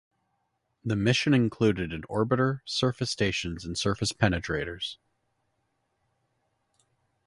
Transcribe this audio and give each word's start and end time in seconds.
The 0.83 0.95
mission 0.95 1.31
included 1.31 1.93
an 1.93 2.01
orbiter, 2.09 2.61
surface 2.65 3.11
stations 3.11 3.65
and 3.65 3.77
surface 3.77 4.11
penetrators. 4.11 4.97